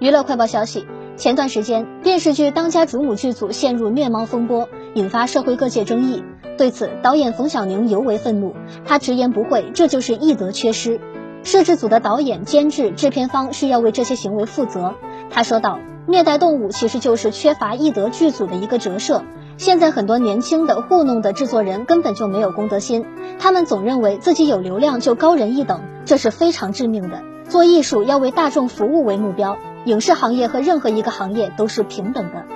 [0.00, 6.24] 娱乐快报消息：前段时间，电视剧《当家主母》剧组陷入虐猫风波，引发社会各界争议。
[6.58, 11.00] 对此，导演冯小宁尤为愤怒，他直言不讳，这就是艺德缺失。
[11.44, 14.94] 摄制组的导演、监制、制片方是要为这些行为负责。
[15.30, 19.22] 他说道：“虐待动物其实就是缺乏艺德剧组的一个折射。
[19.58, 23.06] 现在很多年轻的糊弄的制作人根本就没有公德心，
[23.38, 27.22] 他们总认为自己有流量就高人一等，这是非常致命的。
[27.48, 32.53] 做艺术要为大众服务为目标。”影视行业和任何一个行业都是平等的。